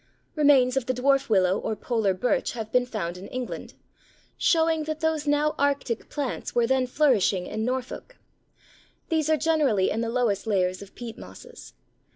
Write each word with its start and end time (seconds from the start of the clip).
Remains 0.33 0.75
of 0.75 0.87
the 0.87 0.95
Dwarf 0.95 1.29
Willow 1.29 1.59
or 1.59 1.75
Polar 1.75 2.15
Birch 2.15 2.53
have 2.53 2.71
been 2.71 2.87
found 2.87 3.19
in 3.19 3.27
England, 3.27 3.75
showing 4.35 4.85
that 4.85 4.99
those 4.99 5.27
now 5.27 5.53
Arctic 5.59 6.09
plants 6.09 6.55
were 6.55 6.65
then 6.65 6.87
flourishing 6.87 7.45
in 7.45 7.63
Norfolk. 7.63 8.17
These 9.09 9.29
are 9.29 9.37
generally 9.37 9.91
in 9.91 10.01
the 10.01 10.09
lowest 10.09 10.47
layers 10.47 10.81
of 10.81 10.95
peat 10.95 11.19
mosses. 11.19 11.75